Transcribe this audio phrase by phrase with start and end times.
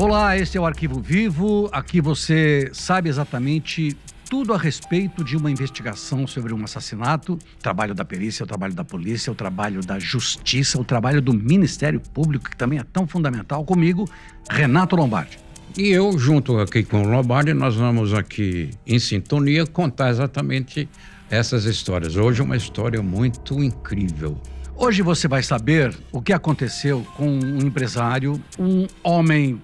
[0.00, 1.68] Olá, este é o Arquivo Vivo.
[1.72, 3.96] Aqui você sabe exatamente
[4.30, 8.74] tudo a respeito de uma investigação sobre um assassinato, o trabalho da perícia, o trabalho
[8.74, 13.08] da polícia, o trabalho da justiça, o trabalho do Ministério Público, que também é tão
[13.08, 13.64] fundamental.
[13.64, 14.08] Comigo,
[14.48, 15.36] Renato Lombardi.
[15.76, 20.88] E eu, junto aqui com o Lombardi, nós vamos aqui em sintonia contar exatamente
[21.28, 22.14] essas histórias.
[22.14, 24.40] Hoje é uma história muito incrível.
[24.76, 29.60] Hoje você vai saber o que aconteceu com um empresário, um homem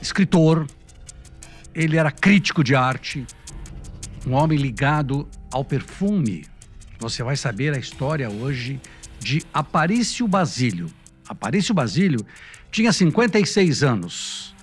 [0.00, 0.66] escritor,
[1.74, 3.26] ele era crítico de arte,
[4.26, 6.46] um homem ligado ao perfume.
[6.98, 8.80] Você vai saber a história hoje
[9.20, 10.86] de Aparício Basílio.
[11.28, 12.20] Aparício Basílio
[12.70, 14.54] tinha 56 anos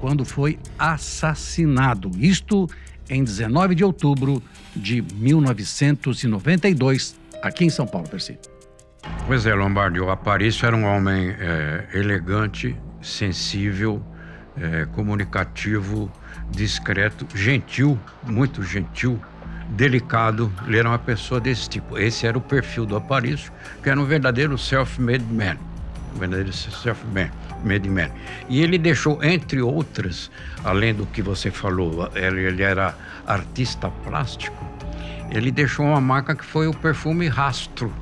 [0.00, 2.10] quando foi assassinado.
[2.18, 2.68] Isto
[3.08, 4.42] em 19 de outubro
[4.74, 8.38] de 1992, aqui em São Paulo, Percy.
[9.26, 14.04] Pois é, Lombardi, o Aparício era um homem é, elegante, sensível,
[14.60, 16.10] é, comunicativo,
[16.50, 19.20] discreto, gentil, muito gentil,
[19.70, 20.52] delicado.
[20.66, 21.98] Ele era uma pessoa desse tipo.
[21.98, 25.56] Esse era o perfil do Aparício, que era um verdadeiro self-made man.
[26.14, 28.10] Um verdadeiro self-made man.
[28.48, 30.30] E ele deixou, entre outras,
[30.64, 32.94] além do que você falou, ele, ele era
[33.26, 34.64] artista plástico,
[35.30, 37.92] ele deixou uma marca que foi o perfume Rastro.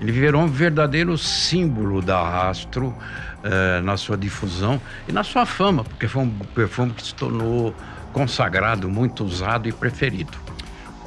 [0.00, 2.94] Ele virou um verdadeiro símbolo da Rastro
[3.42, 7.74] eh, na sua difusão e na sua fama, porque foi um perfume que se tornou
[8.12, 10.36] consagrado, muito usado e preferido.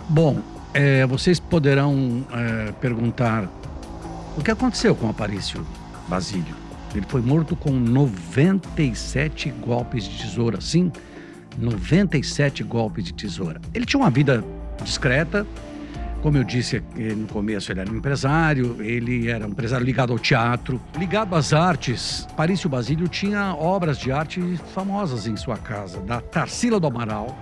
[0.09, 0.41] Bom,
[0.73, 3.47] é, vocês poderão é, perguntar
[4.35, 5.65] o que aconteceu com Aparício
[6.07, 6.55] Basílio.
[6.95, 10.91] Ele foi morto com 97 golpes de tesoura, sim,
[11.57, 13.61] 97 golpes de tesoura.
[13.73, 14.43] Ele tinha uma vida
[14.83, 15.45] discreta,
[16.23, 16.81] como eu disse
[17.17, 21.51] no começo, ele era um empresário, ele era um empresário ligado ao teatro, ligado às
[21.51, 22.25] artes.
[22.37, 24.39] Parício Basílio tinha obras de arte
[24.73, 27.37] famosas em sua casa, da Tarsila do Amaral,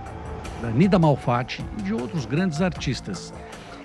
[0.64, 3.31] da Nida Malfatti e de outros grandes artistas.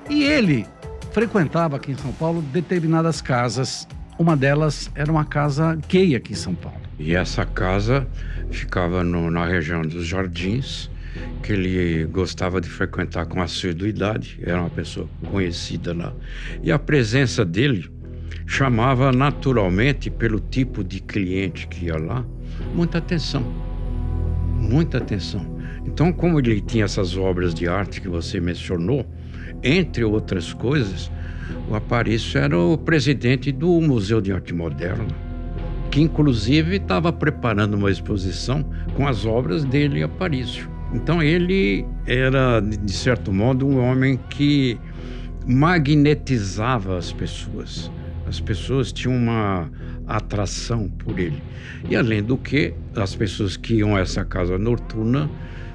[0.09, 0.67] E ele
[1.13, 3.87] frequentava aqui em São Paulo determinadas casas.
[4.19, 6.81] Uma delas era uma casa gay aqui em São Paulo.
[6.99, 8.09] E essa casa
[8.51, 10.91] ficava no, na região dos Jardins,
[11.43, 16.13] que ele gostava de frequentar com assiduidade, era uma pessoa conhecida lá.
[16.63, 17.91] E a presença dele
[18.47, 22.25] chamava naturalmente, pelo tipo de cliente que ia lá,
[22.75, 23.43] muita atenção.
[24.55, 25.57] Muita atenção.
[25.85, 29.07] Então, como ele tinha essas obras de arte que você mencionou,
[29.63, 31.11] entre outras coisas,
[31.69, 35.07] o Aparício era o presidente do Museu de Arte Moderna,
[35.91, 40.76] que inclusive estava preparando uma exposição com as obras dele, Aparício.
[40.97, 44.79] Então ele era, de certo modo, um homem que
[45.47, 47.91] magnetizava as pessoas.
[48.27, 49.71] As pessoas tinham uma
[50.07, 51.41] atração por ele.
[51.89, 55.29] E além do que, as pessoas que iam a essa casa noturna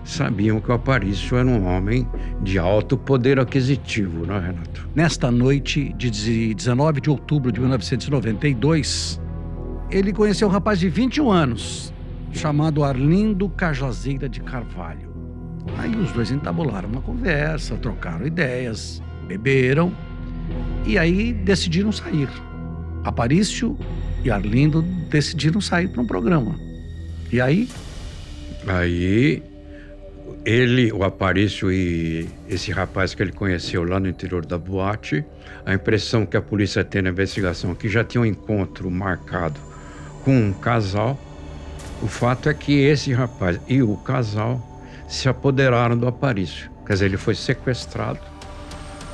[0.04, 2.08] sabiam que o Aparício era um homem
[2.42, 4.90] de alto poder aquisitivo, não é, Renato?
[4.96, 9.22] Nesta noite de 19 de outubro de 1992,
[9.92, 11.94] ele conheceu um rapaz de 21 anos,
[12.32, 15.11] chamado Arlindo Cajazeira de Carvalho.
[15.78, 19.94] Aí os dois entabularam uma conversa, trocaram ideias, beberam
[20.86, 22.30] e aí decidiram sair.
[23.04, 23.78] Aparício
[24.24, 26.56] e Arlindo decidiram sair para um programa.
[27.32, 27.68] E aí?
[28.68, 29.42] Aí
[30.46, 35.24] ele, o Aparício e esse rapaz que ele conheceu lá no interior da boate,
[35.66, 39.60] a impressão que a polícia tem na investigação é que já tinha um encontro marcado
[40.24, 41.20] com um casal.
[42.02, 44.71] O fato é que esse rapaz e o casal
[45.12, 46.72] se apoderaram do Aparício.
[46.88, 48.20] Quer dizer, ele foi sequestrado,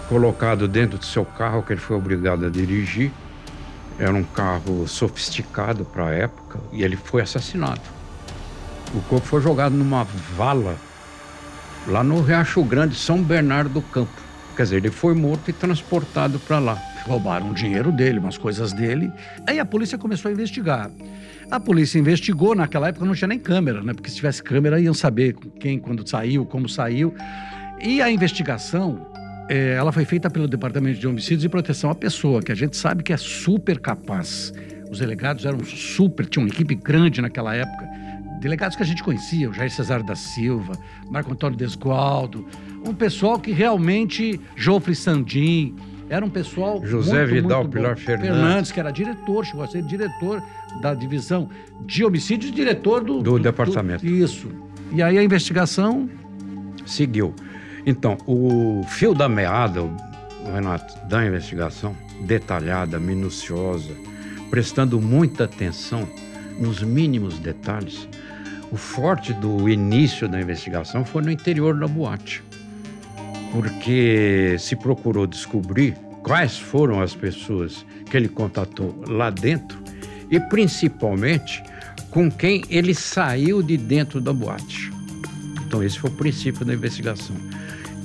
[0.07, 3.11] colocado dentro do seu carro que ele foi obrigado a dirigir.
[3.97, 7.81] Era um carro sofisticado para a época e ele foi assassinado.
[8.93, 10.03] O corpo foi jogado numa
[10.35, 10.75] vala
[11.87, 14.21] lá no Riacho Grande, São Bernardo do Campo.
[14.55, 16.77] Quer dizer, ele foi morto e transportado para lá.
[17.07, 19.11] Roubaram o dinheiro dele, umas coisas dele.
[19.47, 20.91] Aí a polícia começou a investigar.
[21.49, 23.93] A polícia investigou, naquela época não tinha nem câmera, né?
[23.93, 27.13] Porque se tivesse câmera iam saber quem, quando saiu, como saiu.
[27.81, 29.07] E a investigação,
[29.49, 32.75] é, ela foi feita pelo Departamento de Homicídios e Proteção à Pessoa, que a gente
[32.75, 34.51] sabe que é super capaz.
[34.91, 37.87] Os delegados eram super, tinha uma equipe grande naquela época.
[38.41, 40.73] Delegados que a gente conhecia, o Jair Cesar da Silva,
[41.09, 42.45] Marco Antônio Desgualdo,
[42.85, 45.75] um pessoal que realmente, Jofre Sandim,
[46.09, 46.81] era um pessoal.
[46.85, 47.97] José muito, Vidal muito Pilar.
[47.97, 48.29] Fernandes.
[48.35, 50.41] Fernandes, que era diretor, chegou a ser diretor
[50.81, 51.49] da divisão
[51.85, 54.05] de homicídios, diretor do, Do departamento.
[54.05, 54.49] isso.
[54.91, 56.09] E aí a investigação.
[56.85, 57.33] Seguiu.
[57.85, 59.81] Então, o fio da meada,
[60.53, 63.91] Renato, da investigação, detalhada, minuciosa,
[64.49, 66.07] prestando muita atenção
[66.57, 68.07] nos mínimos detalhes.
[68.71, 72.41] O forte do início da investigação foi no interior da boate,
[73.57, 79.79] porque se procurou descobrir quais foram as pessoas que ele contatou lá dentro
[80.29, 81.63] e principalmente
[82.11, 84.91] com quem ele saiu de dentro da boate.
[85.65, 87.35] Então, esse foi o princípio da investigação.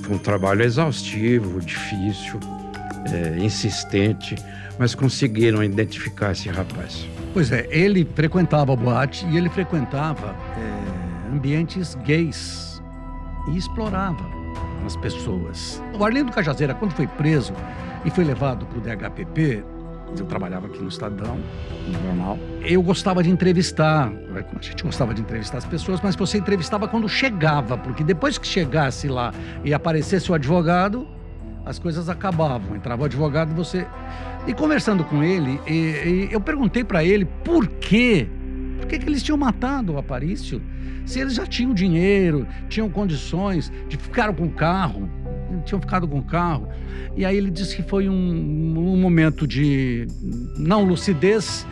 [0.01, 2.39] Foi um trabalho exaustivo, difícil,
[3.13, 4.35] é, insistente,
[4.79, 7.07] mas conseguiram identificar esse rapaz.
[7.31, 12.81] Pois é, ele frequentava a boate e ele frequentava é, ambientes gays
[13.49, 14.42] e explorava
[14.85, 15.81] as pessoas.
[15.97, 17.53] O Arlindo Cajazeira, quando foi preso
[18.05, 19.63] e foi levado para o DHPP,
[20.17, 21.39] eu trabalhava aqui no Estadão,
[21.87, 22.37] no jornal.
[22.61, 27.09] Eu gostava de entrevistar, a gente gostava de entrevistar as pessoas, mas você entrevistava quando
[27.09, 29.33] chegava, porque depois que chegasse lá
[29.63, 31.07] e aparecesse o advogado,
[31.65, 32.75] as coisas acabavam.
[32.75, 33.87] Entrava o advogado, você.
[34.45, 35.59] E conversando com ele,
[36.29, 38.27] eu perguntei para ele por quê?
[38.83, 40.61] Por que, que eles tinham matado o Aparício?
[41.05, 45.09] Se eles já tinham dinheiro, tinham condições, de ficaram com o carro,
[45.63, 46.67] tinham ficado com o carro.
[47.15, 50.05] E aí ele disse que foi um, um momento de
[50.57, 51.65] não lucidez.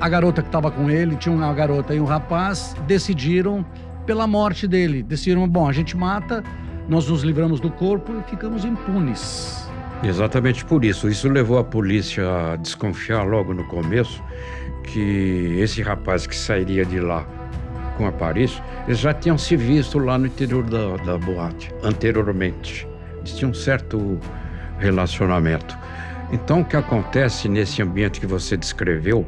[0.00, 3.64] A garota que estava com ele, tinha uma garota e um rapaz, decidiram
[4.04, 5.00] pela morte dele.
[5.00, 6.42] Decidiram, bom, a gente mata,
[6.88, 9.61] nós nos livramos do corpo e ficamos impunes.
[10.02, 11.08] Exatamente por isso.
[11.08, 14.22] Isso levou a polícia a desconfiar logo no começo
[14.84, 17.26] que esse rapaz que sairia de lá
[17.96, 22.86] com a Paris, eles já tinham se visto lá no interior da, da boate anteriormente.
[23.18, 24.18] Eles tinham um certo
[24.78, 25.78] relacionamento.
[26.32, 29.26] Então, o que acontece nesse ambiente que você descreveu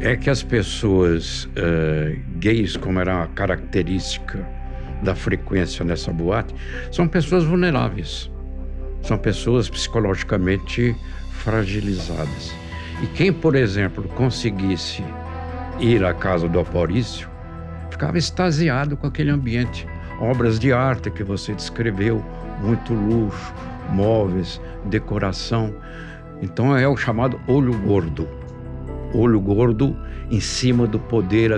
[0.00, 4.46] é que as pessoas uh, gays, como era a característica
[5.02, 6.54] da frequência nessa boate,
[6.90, 8.30] são pessoas vulneráveis,
[9.02, 10.94] são pessoas psicologicamente
[11.30, 12.52] fragilizadas.
[13.02, 15.02] E quem, por exemplo, conseguisse
[15.78, 17.28] ir à casa do Aparício,
[17.90, 19.86] ficava extasiado com aquele ambiente.
[20.20, 22.22] Obras de arte que você descreveu,
[22.60, 23.54] muito luxo,
[23.90, 25.74] móveis, decoração.
[26.42, 28.28] Então é o chamado olho gordo.
[29.14, 29.96] Olho gordo
[30.30, 31.52] em cima do poder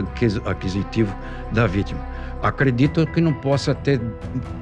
[0.47, 1.15] aquisitivo
[1.53, 2.12] da vítima.
[2.43, 4.01] Acredito que não possa ter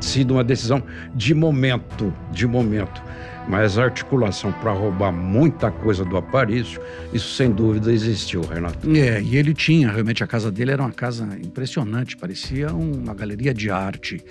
[0.00, 0.82] sido uma decisão
[1.14, 3.02] de momento, de momento,
[3.48, 6.80] mas a articulação para roubar muita coisa do Aparício,
[7.12, 8.88] isso sem dúvida existiu, Renato.
[8.94, 13.54] É, e ele tinha, realmente a casa dele era uma casa impressionante, parecia uma galeria
[13.54, 14.22] de arte.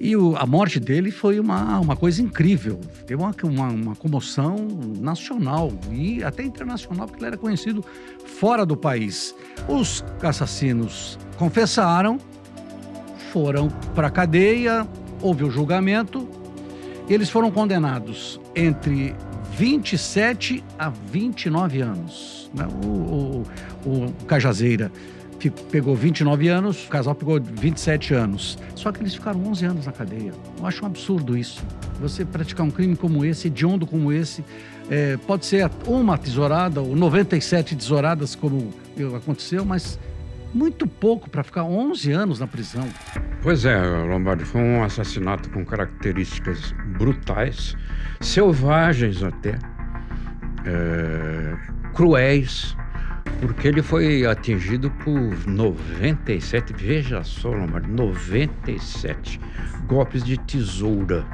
[0.00, 2.80] E o, a morte dele foi uma, uma coisa incrível.
[3.06, 4.56] Teve uma, uma, uma, comoção
[4.98, 7.84] nacional e até internacional, porque ele era conhecido
[8.24, 9.34] fora do país.
[9.68, 12.18] Os assassinos confessaram,
[13.34, 14.86] foram para a cadeia,
[15.20, 16.28] houve o julgamento,
[17.08, 19.12] eles foram condenados entre
[19.58, 22.48] 27 a 29 anos.
[22.54, 22.64] Né?
[22.84, 23.44] O, o,
[23.84, 24.92] o Cajazeira
[25.50, 28.56] pegou 29 anos, o casal pegou 27 anos.
[28.76, 30.32] Só que eles ficaram 11 anos na cadeia.
[30.56, 31.60] Eu acho um absurdo isso.
[32.00, 34.44] Você praticar um crime como esse, hediondo como esse,
[34.88, 38.72] é, pode ser uma tesourada ou 97 tesouradas, como
[39.16, 39.98] aconteceu, mas
[40.54, 42.88] muito pouco para ficar 11 anos na prisão.
[43.42, 47.76] Pois é, Lombardi, foi um assassinato com características brutais,
[48.20, 49.58] selvagens até,
[50.64, 51.56] é,
[51.92, 52.76] cruéis
[53.40, 59.40] porque ele foi atingido por 97, veja só, Lombardi, 97
[59.86, 61.24] golpes de tesoura.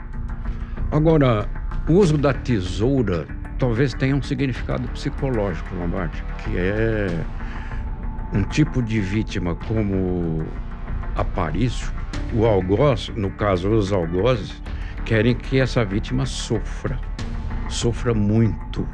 [0.91, 1.49] Agora,
[1.89, 3.27] o uso da tesoura
[3.59, 7.07] talvez tenha um significado psicológico, Lombardi, que é
[8.33, 10.45] um tipo de vítima como
[11.17, 11.93] Aparício,
[12.33, 14.63] o algoz, no caso os algozes,
[15.05, 16.99] querem que essa vítima sofra,
[17.69, 18.87] sofra muito.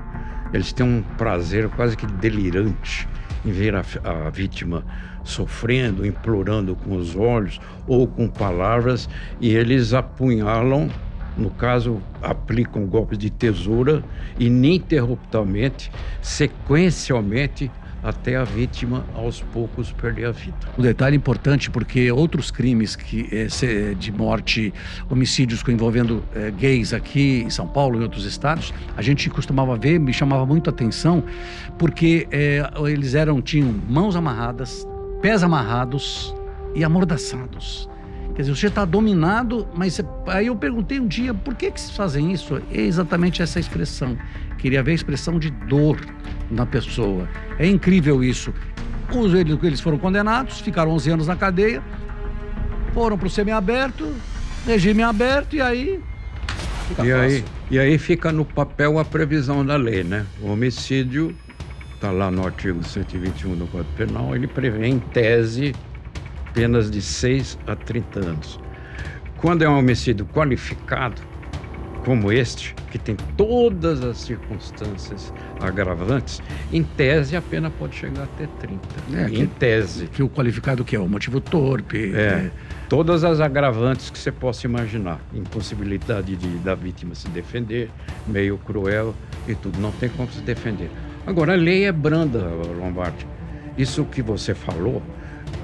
[0.52, 3.06] Eles têm um prazer quase que delirante
[3.44, 4.84] em ver a, a vítima
[5.22, 9.08] sofrendo, implorando com os olhos ou com palavras,
[9.40, 10.88] e eles apunhalam
[11.36, 14.02] no caso, aplicam golpes de tesoura
[14.38, 17.70] ininterruptamente, sequencialmente,
[18.02, 20.56] até a vítima aos poucos perder a vida.
[20.78, 24.72] Um detalhe importante porque outros crimes que é, de morte,
[25.10, 29.98] homicídios envolvendo é, gays aqui em São Paulo e outros estados, a gente costumava ver,
[29.98, 31.24] me chamava muito a atenção,
[31.78, 34.86] porque é, eles eram tinham mãos amarradas,
[35.20, 36.34] pés amarrados
[36.74, 37.88] e amordaçados.
[38.36, 41.96] Quer dizer, você está dominado, mas aí eu perguntei um dia por que, que vocês
[41.96, 42.60] fazem isso?
[42.70, 44.16] É exatamente essa expressão.
[44.58, 45.98] Queria ver a expressão de dor
[46.50, 47.26] na pessoa.
[47.58, 48.52] É incrível isso.
[49.10, 51.82] Os, eles foram condenados, ficaram 11 anos na cadeia,
[52.92, 54.12] foram para o semiaberto,
[54.66, 56.00] regime aberto, e aí.
[57.02, 60.26] e, aí e aí fica no papel a previsão da lei, né?
[60.42, 61.34] O homicídio
[61.94, 65.74] está lá no artigo 121 do Código Penal, ele prevê, em tese,
[66.56, 68.58] penas de 6 a 30 anos.
[69.36, 71.20] Quando é um homicídio qualificado,
[72.02, 76.40] como este, que tem todas as circunstâncias agravantes,
[76.72, 78.80] em tese a pena pode chegar até 30.
[79.12, 80.06] É, em que, tese.
[80.06, 82.14] Que o qualificado que é o motivo torpe.
[82.14, 82.50] É, é,
[82.88, 85.20] todas as agravantes que você possa imaginar.
[85.34, 87.90] Impossibilidade de, da vítima se defender,
[88.26, 89.14] meio cruel
[89.46, 89.78] e tudo.
[89.78, 90.90] Não tem como se defender.
[91.26, 92.38] Agora, a lei é branda,
[92.78, 93.26] Lombardi.
[93.76, 95.02] Isso que você falou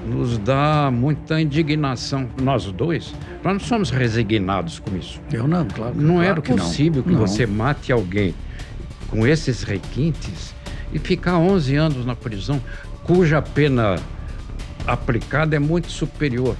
[0.05, 3.13] nos dá muita indignação, nós dois.
[3.43, 5.21] Nós não somos resignados com isso.
[5.31, 5.95] Eu não, claro.
[5.95, 8.33] Não claro é possível que, que você mate alguém
[9.07, 10.53] com esses requintes
[10.91, 12.61] e ficar 11 anos na prisão,
[13.03, 13.95] cuja pena
[14.85, 16.55] aplicada é muito superior.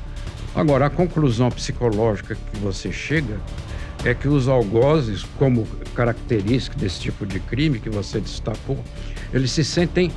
[0.56, 3.40] Agora, a conclusão psicológica que você chega
[4.06, 5.66] é que os algozes, como
[5.96, 8.78] característica desse tipo de crime que você destacou,
[9.34, 10.12] eles se sentem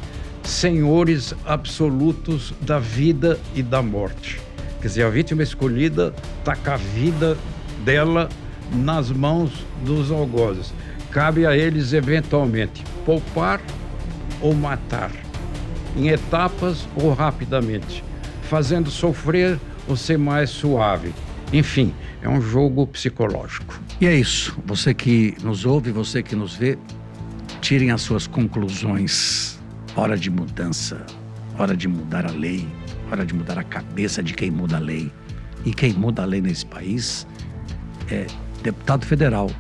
[0.47, 4.41] senhores absolutos da vida e da morte.
[4.81, 7.37] Quer dizer, a vítima escolhida está com a vida
[7.85, 8.29] dela
[8.73, 10.73] nas mãos dos algozes.
[11.11, 13.61] Cabe a eles, eventualmente, poupar
[14.41, 15.11] ou matar,
[15.97, 18.05] em etapas ou rapidamente,
[18.43, 21.13] fazendo sofrer ou ser mais suave.
[21.53, 23.81] Enfim, é um jogo psicológico.
[24.01, 24.57] E é isso.
[24.67, 26.79] Você que nos ouve, você que nos vê,
[27.61, 29.56] tirem as suas conclusões
[29.97, 31.05] Hora de mudança,
[31.59, 32.69] hora de mudar a lei,
[33.11, 35.11] hora de mudar a cabeça de quem muda a lei.
[35.65, 37.27] E quem muda a lei nesse país
[38.11, 38.27] é
[38.63, 39.51] deputado federal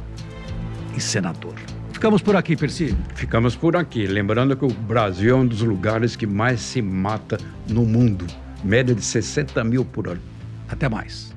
[0.94, 1.54] e senador.
[1.90, 2.94] Ficamos por aqui, Percy.
[3.14, 4.06] Ficamos por aqui.
[4.06, 8.26] Lembrando que o Brasil é um dos lugares que mais se mata no mundo
[8.62, 10.20] média de 60 mil por ano.
[10.68, 11.35] Até mais.